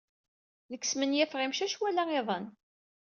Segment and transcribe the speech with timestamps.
[0.69, 2.45] Nekk smenyafeɣ imcac wala iḍan.